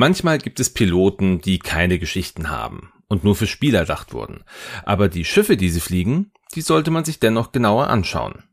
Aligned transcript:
Manchmal 0.00 0.38
gibt 0.38 0.60
es 0.60 0.70
Piloten, 0.70 1.40
die 1.40 1.58
keine 1.58 1.98
Geschichten 1.98 2.50
haben 2.50 2.92
und 3.08 3.24
nur 3.24 3.34
für 3.34 3.48
Spieler 3.48 3.80
erdacht 3.80 4.12
wurden. 4.12 4.44
Aber 4.84 5.08
die 5.08 5.24
Schiffe, 5.24 5.56
die 5.56 5.70
sie 5.70 5.80
fliegen, 5.80 6.30
die 6.54 6.60
sollte 6.60 6.92
man 6.92 7.04
sich 7.04 7.18
dennoch 7.18 7.50
genauer 7.50 7.88
anschauen. 7.88 8.44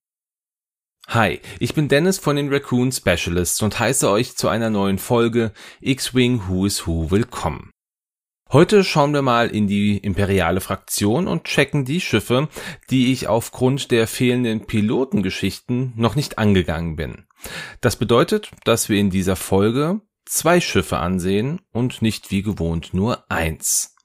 Hi, 1.07 1.39
ich 1.59 1.75
bin 1.75 1.87
Dennis 1.87 2.17
von 2.17 2.35
den 2.35 2.51
Raccoon 2.51 2.91
Specialists 2.91 3.61
und 3.61 3.77
heiße 3.77 4.09
euch 4.09 4.35
zu 4.35 4.47
einer 4.47 4.71
neuen 4.71 4.97
Folge 4.97 5.53
X-Wing 5.81 6.47
Who 6.47 6.65
is 6.65 6.87
Who 6.87 7.11
willkommen. 7.11 7.69
Heute 8.51 8.83
schauen 8.83 9.13
wir 9.13 9.21
mal 9.21 9.49
in 9.49 9.67
die 9.67 9.99
imperiale 9.99 10.61
Fraktion 10.61 11.27
und 11.27 11.43
checken 11.43 11.85
die 11.85 12.01
Schiffe, 12.01 12.49
die 12.89 13.11
ich 13.11 13.27
aufgrund 13.27 13.91
der 13.91 14.07
fehlenden 14.07 14.65
Pilotengeschichten 14.65 15.93
noch 15.95 16.15
nicht 16.15 16.39
angegangen 16.39 16.95
bin. 16.95 17.27
Das 17.81 17.97
bedeutet, 17.97 18.49
dass 18.63 18.89
wir 18.89 18.97
in 18.97 19.11
dieser 19.11 19.35
Folge 19.35 20.01
zwei 20.25 20.59
Schiffe 20.59 20.97
ansehen 20.97 21.61
und 21.71 22.01
nicht 22.01 22.31
wie 22.31 22.41
gewohnt 22.41 22.93
nur 22.93 23.29
eins. 23.31 23.95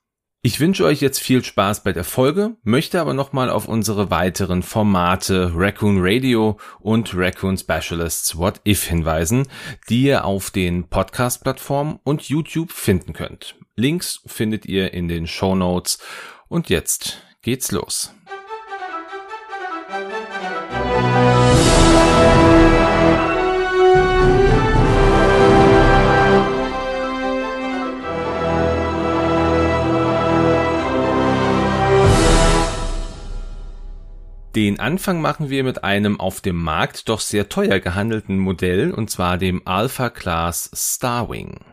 Ich 0.43 0.59
wünsche 0.59 0.87
euch 0.87 1.03
jetzt 1.03 1.21
viel 1.21 1.45
Spaß 1.45 1.83
bei 1.83 1.93
der 1.93 2.03
Folge, 2.03 2.57
möchte 2.63 2.99
aber 2.99 3.13
nochmal 3.13 3.51
auf 3.51 3.69
unsere 3.69 4.11
weiteren 4.11 4.63
Formate 4.63 5.53
Raccoon 5.55 5.99
Radio 6.01 6.59
und 6.79 7.15
Raccoon 7.15 7.59
Specialists 7.59 8.39
What 8.39 8.63
If 8.67 8.85
hinweisen, 8.85 9.49
die 9.91 10.05
ihr 10.05 10.25
auf 10.25 10.51
den 10.51 10.89
Podcast-Plattformen 10.89 11.99
und 12.05 12.23
YouTube 12.23 12.73
finden 12.73 13.13
könnt. 13.13 13.57
Links 13.77 14.23
findet 14.25 14.65
ihr 14.65 14.95
in 14.95 15.09
den 15.09 15.27
Show 15.27 15.55
Notes 15.55 15.99
und 16.49 16.71
jetzt 16.71 17.23
geht's 17.43 17.71
los. 17.71 18.15
Den 34.61 34.79
Anfang 34.79 35.23
machen 35.23 35.49
wir 35.49 35.65
mit 35.65 35.85
einem 35.85 36.21
auf 36.21 36.43
dem 36.43 36.57
Markt 36.57 37.09
doch 37.09 37.21
sehr 37.21 37.49
teuer 37.49 37.81
gehandelten 37.81 38.39
Modell, 38.39 38.93
und 38.93 39.09
zwar 39.09 39.39
dem 39.39 39.67
Alpha 39.67 40.11
Class 40.11 40.71
Starwing. 40.75 41.65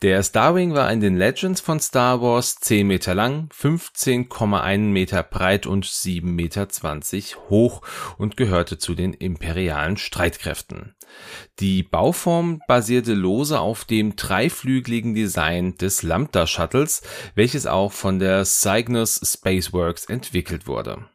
Der 0.00 0.22
Starwing 0.22 0.72
war 0.72 0.90
in 0.90 1.00
den 1.00 1.18
Legends 1.18 1.60
von 1.60 1.78
Star 1.78 2.22
Wars 2.22 2.54
10 2.54 2.86
Meter 2.86 3.14
lang, 3.14 3.50
15,1 3.54 4.78
Meter 4.78 5.22
breit 5.22 5.66
und 5.66 5.84
7,20 5.84 6.22
Meter 6.22 7.50
hoch 7.50 7.82
und 8.16 8.38
gehörte 8.38 8.78
zu 8.78 8.94
den 8.94 9.12
imperialen 9.12 9.98
Streitkräften. 9.98 10.94
Die 11.60 11.82
Bauform 11.82 12.62
basierte 12.66 13.12
lose 13.12 13.60
auf 13.60 13.84
dem 13.84 14.16
dreiflügeligen 14.16 15.14
Design 15.14 15.76
des 15.76 16.02
Lambda 16.02 16.46
Shuttles, 16.46 17.02
welches 17.34 17.66
auch 17.66 17.92
von 17.92 18.18
der 18.18 18.46
Cygnus 18.46 19.20
Spaceworks 19.22 20.06
entwickelt 20.06 20.66
wurde. 20.66 21.11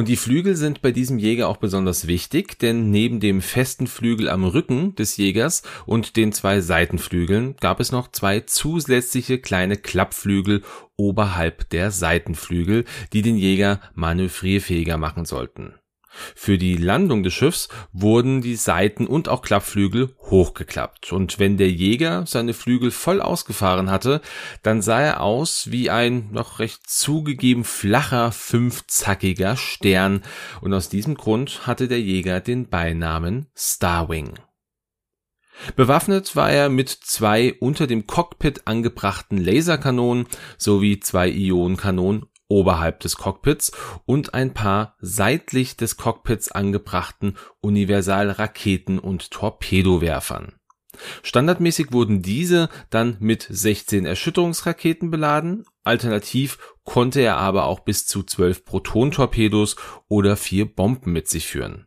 Und 0.00 0.08
die 0.08 0.16
Flügel 0.16 0.56
sind 0.56 0.80
bei 0.80 0.92
diesem 0.92 1.18
Jäger 1.18 1.46
auch 1.46 1.58
besonders 1.58 2.06
wichtig, 2.06 2.58
denn 2.58 2.90
neben 2.90 3.20
dem 3.20 3.42
festen 3.42 3.86
Flügel 3.86 4.30
am 4.30 4.44
Rücken 4.44 4.94
des 4.94 5.18
Jägers 5.18 5.62
und 5.84 6.16
den 6.16 6.32
zwei 6.32 6.62
Seitenflügeln 6.62 7.54
gab 7.60 7.80
es 7.80 7.92
noch 7.92 8.10
zwei 8.10 8.40
zusätzliche 8.40 9.38
kleine 9.38 9.76
Klappflügel 9.76 10.62
oberhalb 10.96 11.68
der 11.68 11.90
Seitenflügel, 11.90 12.86
die 13.12 13.20
den 13.20 13.36
Jäger 13.36 13.78
manövrierfähiger 13.92 14.96
machen 14.96 15.26
sollten. 15.26 15.74
Für 16.34 16.58
die 16.58 16.76
Landung 16.76 17.22
des 17.22 17.34
Schiffs 17.34 17.68
wurden 17.92 18.40
die 18.42 18.56
Seiten 18.56 19.06
und 19.06 19.28
auch 19.28 19.42
Klappflügel 19.42 20.14
hochgeklappt. 20.22 21.12
Und 21.12 21.38
wenn 21.38 21.56
der 21.56 21.70
Jäger 21.70 22.26
seine 22.26 22.52
Flügel 22.52 22.90
voll 22.90 23.20
ausgefahren 23.20 23.90
hatte, 23.90 24.20
dann 24.62 24.82
sah 24.82 25.00
er 25.00 25.20
aus 25.20 25.70
wie 25.70 25.88
ein 25.90 26.28
noch 26.32 26.58
recht 26.58 26.88
zugegeben 26.88 27.64
flacher, 27.64 28.32
fünfzackiger 28.32 29.56
Stern. 29.56 30.22
Und 30.60 30.74
aus 30.74 30.88
diesem 30.88 31.14
Grund 31.14 31.66
hatte 31.66 31.88
der 31.88 32.00
Jäger 32.00 32.40
den 32.40 32.68
Beinamen 32.68 33.46
Starwing. 33.54 34.34
Bewaffnet 35.76 36.36
war 36.36 36.50
er 36.50 36.68
mit 36.68 36.88
zwei 36.88 37.54
unter 37.60 37.86
dem 37.86 38.06
Cockpit 38.06 38.66
angebrachten 38.66 39.38
Laserkanonen 39.38 40.26
sowie 40.56 41.00
zwei 41.00 41.28
Ionenkanonen 41.28 42.26
oberhalb 42.50 43.00
des 43.00 43.16
Cockpits 43.16 43.72
und 44.04 44.34
ein 44.34 44.52
paar 44.52 44.96
seitlich 45.00 45.76
des 45.76 45.96
Cockpits 45.96 46.50
angebrachten 46.52 47.36
Universalraketen 47.60 48.98
und 48.98 49.30
Torpedowerfern. 49.30 50.52
Standardmäßig 51.22 51.92
wurden 51.92 52.20
diese 52.20 52.68
dann 52.90 53.16
mit 53.20 53.46
16 53.48 54.04
Erschütterungsraketen 54.04 55.10
beladen, 55.10 55.64
alternativ 55.84 56.58
konnte 56.84 57.20
er 57.20 57.36
aber 57.36 57.64
auch 57.64 57.80
bis 57.80 58.06
zu 58.06 58.22
12 58.22 58.64
Protontorpedos 58.64 59.76
oder 60.08 60.36
vier 60.36 60.66
Bomben 60.66 61.12
mit 61.12 61.28
sich 61.28 61.46
führen. 61.46 61.86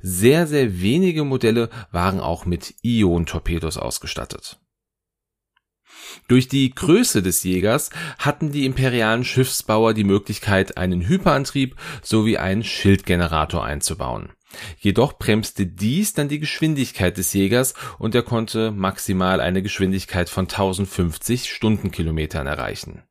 Sehr, 0.00 0.46
sehr 0.46 0.80
wenige 0.80 1.24
Modelle 1.24 1.68
waren 1.90 2.20
auch 2.20 2.46
mit 2.46 2.74
Ion-Torpedos 2.82 3.78
ausgestattet. 3.78 4.61
Durch 6.28 6.48
die 6.48 6.74
Größe 6.74 7.22
des 7.22 7.42
Jägers 7.42 7.90
hatten 8.18 8.52
die 8.52 8.64
imperialen 8.66 9.24
Schiffsbauer 9.24 9.94
die 9.94 10.04
Möglichkeit, 10.04 10.76
einen 10.76 11.06
Hyperantrieb 11.06 11.76
sowie 12.02 12.38
einen 12.38 12.64
Schildgenerator 12.64 13.64
einzubauen. 13.64 14.30
Jedoch 14.78 15.18
bremste 15.18 15.66
dies 15.66 16.12
dann 16.14 16.28
die 16.28 16.38
Geschwindigkeit 16.38 17.16
des 17.16 17.32
Jägers 17.32 17.74
und 17.98 18.14
er 18.14 18.22
konnte 18.22 18.70
maximal 18.70 19.40
eine 19.40 19.62
Geschwindigkeit 19.62 20.28
von 20.28 20.44
1050 20.44 21.50
Stundenkilometern 21.50 22.46
erreichen. 22.46 23.02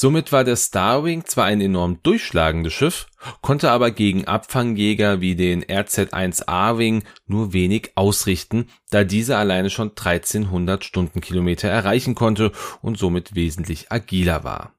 Somit 0.00 0.30
war 0.30 0.44
der 0.44 0.54
Starwing 0.54 1.24
zwar 1.24 1.46
ein 1.46 1.60
enorm 1.60 2.00
durchschlagendes 2.04 2.72
Schiff, 2.72 3.08
konnte 3.40 3.72
aber 3.72 3.90
gegen 3.90 4.28
Abfangjäger 4.28 5.20
wie 5.20 5.34
den 5.34 5.64
RZ-1A 5.64 6.78
Wing 6.78 7.02
nur 7.26 7.52
wenig 7.52 7.90
ausrichten, 7.96 8.68
da 8.90 9.02
dieser 9.02 9.38
alleine 9.38 9.70
schon 9.70 9.88
1300 9.88 10.84
Stundenkilometer 10.84 11.68
erreichen 11.68 12.14
konnte 12.14 12.52
und 12.80 12.96
somit 12.96 13.34
wesentlich 13.34 13.90
agiler 13.90 14.44
war 14.44 14.77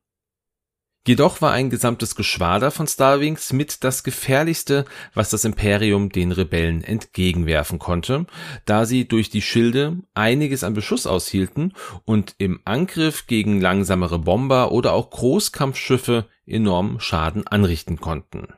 Jedoch 1.08 1.42
war 1.42 1.54
ein 1.54 1.70
gesamtes 1.70 2.16
Geschwader 2.16 2.72
von 2.72 2.86
Starwings 2.86 3.54
mit 3.54 3.84
das 3.84 4.04
gefährlichste, 4.04 4.86
was 5.14 5.30
das 5.30 5.46
Imperium 5.46 6.10
den 6.10 6.32
Rebellen 6.32 6.84
entgegenwerfen 6.84 7.80
konnte, 7.80 8.26
da 8.66 8.86
sie 8.86 9.08
durch 9.08 9.30
die 9.30 9.42
Schilde 9.42 9.98
einiges 10.14 10.64
an 10.64 10.74
Beschuss 10.74 11.08
aushielten 11.08 11.74
und 12.06 12.36
im 12.38 12.60
Angriff 12.66 13.28
gegen 13.28 13.62
langsamere 13.62 14.20
Bomber 14.20 14.72
oder 14.72 14.94
auch 14.94 15.10
Großkampfschiffe 15.10 16.28
enormen 16.46 17.00
Schaden 17.00 17.48
anrichten 17.48 18.00
konnten. 18.00 18.54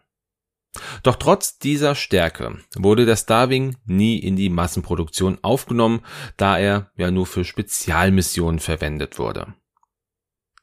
Doch 1.04 1.18
trotz 1.18 1.60
dieser 1.60 1.96
Stärke 1.96 2.58
wurde 2.76 3.06
der 3.06 3.18
Starwing 3.18 3.76
nie 3.86 4.18
in 4.18 4.36
die 4.36 4.50
Massenproduktion 4.50 5.38
aufgenommen, 5.42 6.02
da 6.38 6.58
er 6.58 6.92
ja 6.96 7.12
nur 7.12 7.28
für 7.28 7.44
Spezialmissionen 7.44 8.60
verwendet 8.60 9.20
wurde. 9.20 9.54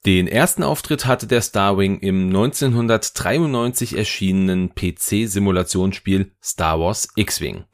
Den 0.08 0.26
ersten 0.26 0.62
Auftritt 0.62 1.04
hatte 1.04 1.26
der 1.26 1.42
Starwing 1.42 1.98
im 1.98 2.28
1993 2.28 3.94
erschienenen 3.94 4.74
PC-Simulationsspiel 4.74 6.32
Star 6.42 6.80
Wars 6.80 7.08
X-Wing. 7.14 7.64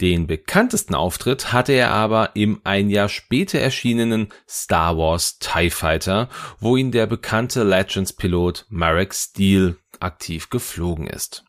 Den 0.00 0.28
bekanntesten 0.28 0.94
Auftritt 0.94 1.52
hatte 1.52 1.72
er 1.72 1.90
aber 1.90 2.36
im 2.36 2.60
ein 2.62 2.90
Jahr 2.90 3.08
später 3.08 3.58
erschienenen 3.58 4.28
Star 4.48 4.98
Wars 4.98 5.40
TIE 5.40 5.70
Fighter, 5.70 6.28
wo 6.60 6.76
ihn 6.76 6.92
der 6.92 7.08
bekannte 7.08 7.64
Legends-Pilot 7.64 8.66
Marek 8.68 9.12
Steele 9.12 9.76
aktiv 9.98 10.48
geflogen 10.48 11.08
ist 11.08 11.44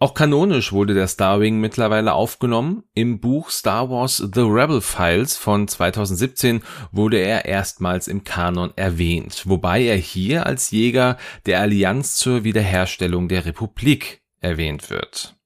auch 0.00 0.14
kanonisch 0.14 0.72
wurde 0.72 0.94
der 0.94 1.08
Starwing 1.08 1.60
mittlerweile 1.60 2.14
aufgenommen. 2.14 2.84
Im 2.94 3.20
Buch 3.20 3.50
Star 3.50 3.90
Wars 3.90 4.16
The 4.16 4.40
Rebel 4.40 4.80
Files 4.80 5.36
von 5.36 5.68
2017 5.68 6.62
wurde 6.90 7.18
er 7.18 7.44
erstmals 7.44 8.08
im 8.08 8.24
Kanon 8.24 8.72
erwähnt, 8.76 9.42
wobei 9.46 9.82
er 9.82 9.96
hier 9.96 10.46
als 10.46 10.70
Jäger 10.70 11.18
der 11.44 11.60
Allianz 11.60 12.16
zur 12.16 12.44
Wiederherstellung 12.44 13.28
der 13.28 13.44
Republik 13.44 14.22
erwähnt 14.40 14.88
wird 14.88 15.36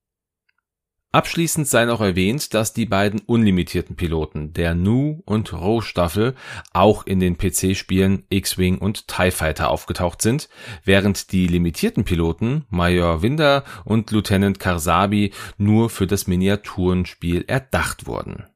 Abschließend 1.14 1.68
sei 1.68 1.84
noch 1.84 2.00
erwähnt, 2.00 2.54
dass 2.54 2.72
die 2.72 2.86
beiden 2.86 3.20
unlimitierten 3.20 3.94
Piloten 3.94 4.52
der 4.52 4.74
Nu 4.74 5.22
und 5.26 5.52
Ro 5.52 5.80
Staffel 5.80 6.34
auch 6.72 7.06
in 7.06 7.20
den 7.20 7.38
PC-Spielen 7.38 8.24
X-Wing 8.30 8.78
und 8.78 9.06
TIE 9.06 9.30
Fighter 9.30 9.70
aufgetaucht 9.70 10.20
sind, 10.20 10.48
während 10.82 11.30
die 11.30 11.46
limitierten 11.46 12.02
Piloten 12.02 12.64
Major 12.68 13.22
Winder 13.22 13.62
und 13.84 14.10
Lieutenant 14.10 14.58
Karsabi 14.58 15.30
nur 15.56 15.88
für 15.88 16.08
das 16.08 16.26
Miniaturenspiel 16.26 17.44
erdacht 17.46 18.08
wurden 18.08 18.46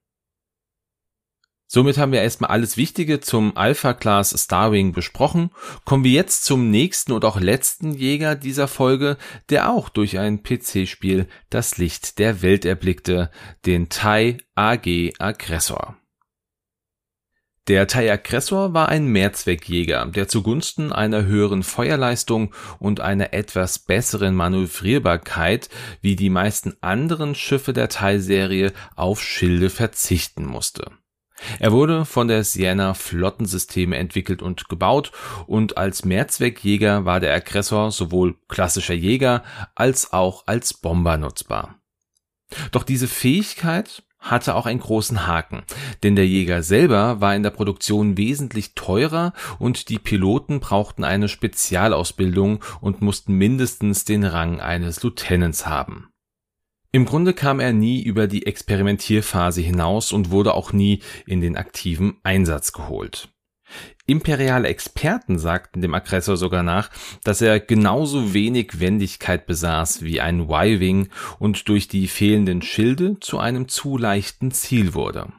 Somit 1.71 1.99
haben 1.99 2.13
wir 2.13 2.23
erstmal 2.23 2.51
alles 2.51 2.79
Wichtige 2.79 3.21
zum 3.21 3.55
Alpha 3.55 3.93
Class 3.93 4.35
Starwing 4.43 4.93
besprochen. 4.93 5.51
Kommen 5.85 6.03
wir 6.03 6.13
jetzt 6.13 6.47
zum 6.47 6.71
nächsten 6.71 7.13
und 7.13 7.27
auch 7.27 7.39
letzten 7.39 7.93
Jäger 7.93 8.37
dieser 8.37 8.69
Folge, 8.69 9.19
der 9.51 9.71
auch 9.71 9.91
durch 9.91 10.19
ein 10.19 10.43
PC-Spiel 10.43 11.29
das 11.51 11.77
Licht 11.77 12.19
der 12.19 12.41
Welt 12.41 12.65
erblickte, 12.65 13.31
den 13.67 13.91
TIE 13.91 14.39
AG 14.55 15.13
Aggressor. 15.19 15.99
Der 17.67 17.87
TIE 17.87 18.13
Aggressor 18.13 18.73
war 18.73 18.89
ein 18.89 19.07
Mehrzweckjäger, 19.09 20.07
der 20.07 20.27
zugunsten 20.27 20.91
einer 20.91 21.27
höheren 21.27 21.63
Feuerleistung 21.63 22.55
und 22.79 23.01
einer 23.01 23.35
etwas 23.35 23.79
besseren 23.79 24.35
Manövrierbarkeit 24.35 25.69
wie 26.01 26.17
die 26.17 26.31
meisten 26.31 26.79
anderen 26.81 27.35
Schiffe 27.35 27.75
der 27.75 27.91
TIE-Serie 27.91 28.73
auf 28.97 29.21
Schilde 29.21 29.69
verzichten 29.69 30.47
musste. 30.47 30.93
Er 31.59 31.73
wurde 31.73 32.05
von 32.05 32.29
der 32.29 32.45
Sienna 32.45 32.95
Flottensysteme 32.95 33.97
entwickelt 33.97 34.43
und 34.43 34.69
gebaut 34.69 35.13
und 35.47 35.77
als 35.77 36.05
Mehrzweckjäger 36.05 37.05
war 37.05 37.21
der 37.21 37.35
Aggressor 37.35 37.91
sowohl 37.91 38.37
klassischer 38.49 38.95
Jäger 38.95 39.43
als 39.75 40.13
auch 40.13 40.45
als 40.47 40.75
Bomber 40.75 41.17
nutzbar. 41.17 41.77
Doch 42.73 42.83
diese 42.83 43.09
Fähigkeit 43.09 44.03
hatte 44.19 44.55
auch 44.55 44.67
einen 44.67 44.81
großen 44.81 45.27
Haken, 45.27 45.63
denn 46.03 46.17
der 46.17 46.27
Jäger 46.27 46.63
selber 46.63 47.21
war 47.21 47.37
in 47.37 47.43
der 47.43 47.51
Produktion 47.51 48.17
wesentlich 48.17 48.75
teurer 48.75 49.33
und 49.59 49.89
die 49.89 49.99
Piloten 49.99 50.61
brauchten 50.61 51.05
eine 51.05 51.29
Spezialausbildung 51.29 52.65
und 52.81 53.01
mussten 53.01 53.35
mindestens 53.35 54.05
den 54.05 54.25
Rang 54.25 54.61
eines 54.61 55.03
Lieutenants 55.03 55.67
haben. 55.67 56.09
Im 56.91 57.05
Grunde 57.05 57.35
kam 57.35 57.61
er 57.61 57.73
nie 57.73 58.03
über 58.03 58.27
die 58.27 58.47
Experimentierphase 58.47 59.61
hinaus 59.61 60.11
und 60.11 60.31
wurde 60.31 60.55
auch 60.55 60.73
nie 60.73 61.03
in 61.27 61.41
den 61.43 61.57
aktiven 61.57 62.17
Einsatz 62.23 62.73
geholt. 62.73 63.29
Imperiale 64.07 64.69
Experten 64.69 65.39
sagten 65.39 65.83
dem 65.83 65.93
Aggressor 65.93 66.39
sogar 66.39 66.63
nach, 66.63 66.91
dass 67.25 67.43
er 67.43 67.61
genauso 67.61 68.33
wenig 68.33 68.81
Wendigkeit 68.81 69.47
besaß 69.47 70.03
wie 70.03 70.23
ein 70.23 70.49
Y-Wing 70.49 71.11
und 71.39 71.69
durch 71.69 71.89
die 71.89 72.09
fehlenden 72.09 72.63
Schilde 72.63 73.21
zu 73.21 73.39
einem 73.39 73.69
zu 73.69 73.99
leichten 73.99 74.51
Ziel 74.51 74.95
wurde. 74.95 75.31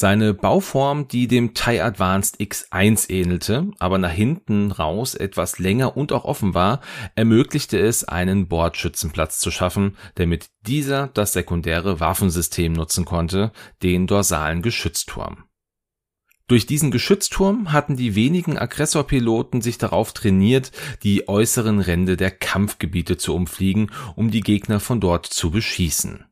Seine 0.00 0.32
Bauform, 0.32 1.08
die 1.08 1.28
dem 1.28 1.52
TIE 1.52 1.82
Advanced 1.82 2.40
X1 2.40 3.10
ähnelte, 3.10 3.70
aber 3.78 3.98
nach 3.98 4.10
hinten 4.10 4.72
raus 4.72 5.14
etwas 5.14 5.58
länger 5.58 5.94
und 5.94 6.10
auch 6.12 6.24
offen 6.24 6.54
war, 6.54 6.80
ermöglichte 7.16 7.78
es, 7.78 8.04
einen 8.04 8.48
Bordschützenplatz 8.48 9.40
zu 9.40 9.50
schaffen, 9.50 9.98
damit 10.14 10.48
dieser 10.62 11.08
das 11.08 11.34
sekundäre 11.34 12.00
Waffensystem 12.00 12.72
nutzen 12.72 13.04
konnte, 13.04 13.52
den 13.82 14.06
dorsalen 14.06 14.62
Geschützturm. 14.62 15.44
Durch 16.48 16.64
diesen 16.64 16.90
Geschützturm 16.90 17.70
hatten 17.70 17.94
die 17.94 18.14
wenigen 18.14 18.56
Aggressorpiloten 18.56 19.60
sich 19.60 19.76
darauf 19.76 20.14
trainiert, 20.14 20.72
die 21.02 21.28
äußeren 21.28 21.78
Ränder 21.78 22.16
der 22.16 22.30
Kampfgebiete 22.30 23.18
zu 23.18 23.34
umfliegen, 23.34 23.90
um 24.16 24.30
die 24.30 24.40
Gegner 24.40 24.80
von 24.80 24.98
dort 24.98 25.26
zu 25.26 25.50
beschießen. 25.50 26.24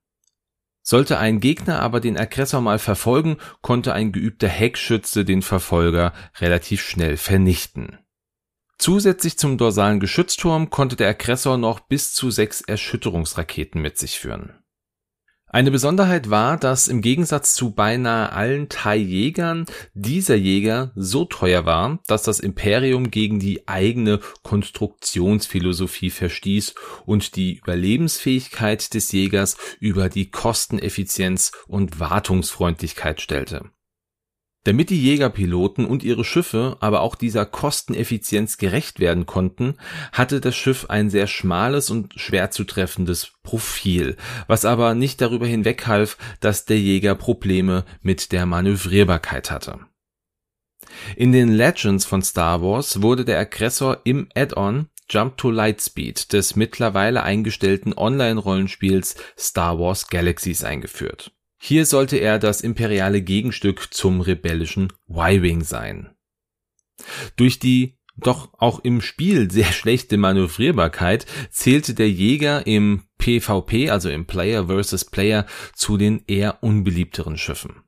Sollte 0.90 1.19
ein 1.19 1.40
Gegner 1.40 1.82
aber 1.82 2.00
den 2.00 2.17
Aggressor 2.17 2.62
mal 2.62 2.79
verfolgen, 2.79 3.37
konnte 3.61 3.93
ein 3.93 4.11
geübter 4.11 4.49
Heckschütze 4.49 5.26
den 5.26 5.43
Verfolger 5.43 6.14
relativ 6.40 6.81
schnell 6.81 7.19
vernichten. 7.19 7.99
Zusätzlich 8.79 9.37
zum 9.37 9.58
dorsalen 9.58 10.00
Geschützturm 10.00 10.70
konnte 10.70 10.96
der 10.96 11.11
Aggressor 11.11 11.58
noch 11.58 11.81
bis 11.81 12.14
zu 12.14 12.31
sechs 12.31 12.62
Erschütterungsraketen 12.62 13.82
mit 13.82 13.99
sich 13.99 14.19
führen. 14.19 14.57
Eine 15.50 15.70
Besonderheit 15.70 16.28
war, 16.28 16.58
dass 16.58 16.88
im 16.88 17.00
Gegensatz 17.00 17.54
zu 17.54 17.70
beinahe 17.70 18.32
allen 18.32 18.68
Thai-Jägern 18.68 19.64
dieser 19.94 20.36
Jäger 20.36 20.92
so 20.94 21.24
teuer 21.24 21.64
war, 21.64 22.00
dass 22.06 22.22
das 22.22 22.38
Imperium 22.38 23.10
gegen 23.10 23.40
die 23.40 23.66
eigene 23.66 24.20
Konstruktionsphilosophie 24.42 26.10
verstieß 26.10 26.74
und 27.06 27.34
die 27.36 27.56
Überlebensfähigkeit 27.56 28.92
des 28.92 29.10
Jägers 29.12 29.56
über 29.80 30.10
die 30.10 30.30
Kosteneffizienz 30.30 31.52
und 31.66 31.98
Wartungsfreundlichkeit 31.98 33.22
stellte. 33.22 33.70
Damit 34.64 34.90
die 34.90 35.00
Jägerpiloten 35.00 35.87
und 35.87 36.02
ihre 36.02 36.25
Schiffe 36.25 36.76
aber 36.81 37.00
auch 37.00 37.14
dieser 37.14 37.46
Kosteneffizienz 37.46 38.58
gerecht 38.58 39.00
werden 39.00 39.25
konnten, 39.25 39.76
hatte 40.12 40.40
das 40.40 40.56
Schiff 40.56 40.87
ein 40.90 41.10
sehr 41.10 41.26
schmales 41.26 41.90
und 41.90 42.14
schwer 42.14 42.50
zu 42.50 42.64
treffendes 42.64 43.32
Profil, 43.43 44.16
was 44.46 44.64
aber 44.64 44.94
nicht 44.94 45.20
darüber 45.20 45.46
hinweghalf, 45.46 46.19
dass 46.40 46.64
der 46.64 46.78
Jäger 46.78 47.14
Probleme 47.14 47.84
mit 48.02 48.32
der 48.32 48.46
Manövrierbarkeit 48.46 49.50
hatte. 49.50 49.78
In 51.16 51.32
den 51.32 51.49
Legends 51.50 52.04
von 52.04 52.22
Star 52.22 52.61
Wars 52.62 53.00
wurde 53.02 53.25
der 53.25 53.38
Aggressor 53.38 54.00
im 54.04 54.28
Add-on 54.34 54.88
Jump 55.11 55.38
to 55.38 55.50
Lightspeed 55.50 56.32
des 56.34 56.54
mittlerweile 56.56 57.22
eingestellten 57.22 57.94
Online-Rollenspiels 57.96 59.16
Star 59.38 59.78
Wars 59.78 60.08
Galaxies 60.08 60.64
eingeführt. 60.64 61.32
Hier 61.60 61.87
sollte 61.87 62.16
er 62.16 62.38
das 62.38 62.60
imperiale 62.60 63.20
Gegenstück 63.20 63.93
zum 63.93 64.20
rebellischen 64.20 64.93
Y-Wing 65.08 65.62
sein. 65.62 66.14
Durch 67.37 67.58
die 67.58 67.99
doch 68.16 68.52
auch 68.58 68.81
im 68.81 69.00
Spiel 69.00 69.50
sehr 69.50 69.72
schlechte 69.72 70.16
Manövrierbarkeit 70.16 71.26
zählte 71.50 71.94
der 71.94 72.10
Jäger 72.10 72.66
im 72.66 73.05
PvP, 73.19 73.90
also 73.90 74.08
im 74.10 74.26
Player 74.26 74.66
versus 74.66 75.05
Player, 75.05 75.46
zu 75.75 75.96
den 75.96 76.25
eher 76.26 76.62
unbeliebteren 76.62 77.37
Schiffen. 77.37 77.82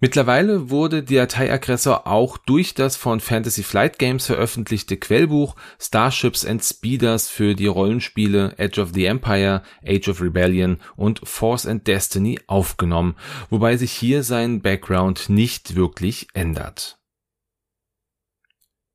Mittlerweile 0.00 0.70
wurde 0.70 1.02
der 1.02 1.26
TIE-Aggressor 1.26 2.06
auch 2.06 2.38
durch 2.38 2.74
das 2.74 2.94
von 2.94 3.18
Fantasy 3.18 3.64
Flight 3.64 3.98
Games 3.98 4.26
veröffentlichte 4.26 4.96
Quellbuch 4.96 5.56
Starships 5.80 6.44
and 6.44 6.62
Speeders 6.64 7.28
für 7.28 7.56
die 7.56 7.66
Rollenspiele 7.66 8.54
Edge 8.58 8.80
of 8.80 8.90
the 8.94 9.06
Empire, 9.06 9.62
Age 9.84 10.08
of 10.08 10.22
Rebellion 10.22 10.78
und 10.94 11.20
Force 11.24 11.66
and 11.66 11.84
Destiny 11.88 12.38
aufgenommen, 12.46 13.16
wobei 13.50 13.76
sich 13.76 13.90
hier 13.90 14.22
sein 14.22 14.60
Background 14.60 15.30
nicht 15.30 15.74
wirklich 15.74 16.28
ändert. 16.32 16.97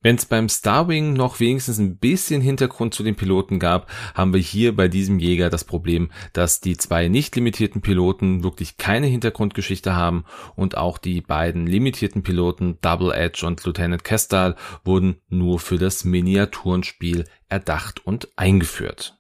Wenn 0.04 0.18
es 0.18 0.26
beim 0.26 0.50
Starwing 0.50 1.14
noch 1.14 1.40
wenigstens 1.40 1.80
ein 1.80 1.98
bisschen 1.98 2.42
Hintergrund 2.42 2.94
zu 2.94 3.04
den 3.04 3.16
Piloten 3.16 3.58
gab, 3.58 3.90
haben 4.14 4.34
wir 4.34 4.42
hier 4.42 4.76
bei 4.76 4.90
diesem 4.90 5.18
Jäger 5.18 5.50
das 5.50 5.64
Problem, 5.64 6.12
dass 6.34 6.60
die 6.60 6.78
zwei 6.78 7.08
nicht 7.08 7.36
limitierten 7.38 7.82
Piloten 7.82 8.44
wirklich 8.44 8.78
keine 8.78 9.08
Hintergrundgeschichte 9.08 9.96
haben 9.96 10.26
und 10.56 10.78
auch 10.78 10.98
die 10.98 11.22
beiden 11.22 11.66
limitierten 11.66 12.22
Piloten 12.22 12.78
Double 12.82 13.14
Edge 13.14 13.48
und 13.48 13.64
Lieutenant 13.64 14.04
Kestal 14.04 14.58
wurden 14.84 15.22
nur 15.30 15.58
für 15.60 15.78
das 15.78 16.04
Miniaturenspiel 16.04 17.24
erdacht 17.48 18.06
und 18.06 18.28
eingeführt. 18.36 19.18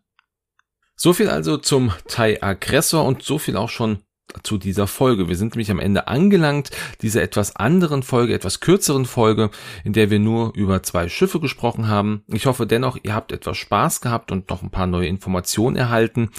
So 0.98 1.14
viel 1.14 1.30
also 1.30 1.58
zum 1.58 1.94
TIE 2.08 2.42
Aggressor 2.42 3.06
und 3.06 3.24
so 3.24 3.38
viel 3.38 3.56
auch 3.56 3.70
schon 3.70 4.00
zu 4.44 4.58
dieser 4.58 4.88
Folge. 4.88 5.28
Wir 5.28 5.36
sind 5.36 5.54
nämlich 5.54 5.72
am 5.72 5.80
Ende 5.80 6.08
angelangt, 6.08 6.72
dieser 7.02 7.22
etwas 7.22 7.56
anderen 7.56 8.04
Folge, 8.04 8.34
etwas 8.34 8.60
kürzeren 8.60 9.06
Folge, 9.06 9.50
in 9.84 9.94
der 9.94 10.10
wir 10.10 10.20
nur 10.20 10.54
über 10.56 10.82
zwei 10.84 11.10
Schiffe 11.10 11.40
gesprochen 11.40 11.88
haben. 11.88 12.24
Ich 12.28 12.46
hoffe 12.46 12.66
dennoch, 12.66 12.98
ihr 13.04 13.14
habt 13.14 13.32
etwas 13.32 13.58
Spaß 13.58 14.02
gehabt 14.02 14.32
und 14.32 14.50
noch 14.50 14.64
ein 14.64 14.72
paar 14.72 14.88
neue 14.88 15.08
Informationen 15.08 15.76
erhalten. 15.76 16.30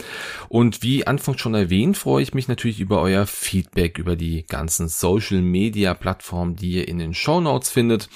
Und 0.48 0.82
wie 0.82 1.06
anfangs 1.06 1.40
schon 1.40 1.54
erwähnt, 1.54 1.96
freue 1.96 2.22
ich 2.22 2.34
mich 2.34 2.48
natürlich 2.48 2.80
über 2.80 3.00
euer 3.00 3.26
Feedback 3.26 3.98
über 3.98 4.16
die 4.16 4.44
ganzen 4.46 4.88
Social 4.88 5.40
Media 5.40 5.94
Plattformen, 5.94 6.56
die 6.56 6.72
ihr 6.72 6.88
in 6.88 6.98
den 6.98 7.14
Show 7.14 7.40
Notes 7.40 7.70
findet. 7.70 8.08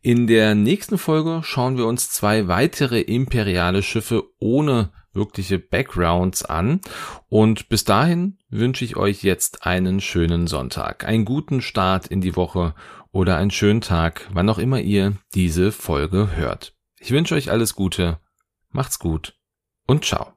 In 0.00 0.26
der 0.26 0.54
nächsten 0.54 0.98
Folge 0.98 1.42
schauen 1.44 1.76
wir 1.76 1.86
uns 1.86 2.10
zwei 2.10 2.48
weitere 2.48 3.00
imperiale 3.00 3.82
Schiffe 3.82 4.24
ohne 4.38 4.90
wirkliche 5.12 5.58
Backgrounds 5.58 6.44
an. 6.44 6.80
Und 7.28 7.68
bis 7.68 7.84
dahin 7.84 8.38
wünsche 8.48 8.84
ich 8.84 8.96
euch 8.96 9.22
jetzt 9.22 9.66
einen 9.66 10.00
schönen 10.00 10.46
Sonntag, 10.46 11.04
einen 11.04 11.24
guten 11.24 11.60
Start 11.60 12.06
in 12.06 12.20
die 12.20 12.36
Woche 12.36 12.74
oder 13.12 13.36
einen 13.36 13.50
schönen 13.50 13.80
Tag, 13.80 14.28
wann 14.32 14.48
auch 14.48 14.58
immer 14.58 14.80
ihr 14.80 15.14
diese 15.34 15.72
Folge 15.72 16.36
hört. 16.36 16.74
Ich 16.98 17.10
wünsche 17.10 17.34
euch 17.34 17.50
alles 17.50 17.74
Gute, 17.74 18.18
macht's 18.70 18.98
gut 18.98 19.36
und 19.86 20.04
ciao. 20.04 20.32